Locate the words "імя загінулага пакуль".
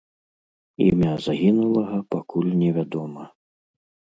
0.85-2.51